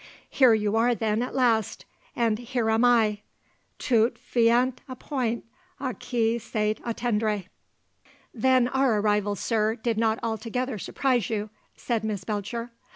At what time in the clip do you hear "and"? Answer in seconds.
2.15-2.39